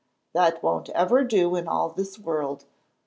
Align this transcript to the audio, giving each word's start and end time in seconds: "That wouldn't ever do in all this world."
"That 0.33 0.63
wouldn't 0.63 0.89
ever 0.95 1.23
do 1.23 1.55
in 1.55 1.67
all 1.67 1.89
this 1.89 2.17
world." 2.17 2.65